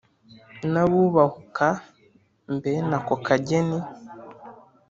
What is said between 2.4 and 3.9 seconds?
mbene ako kageni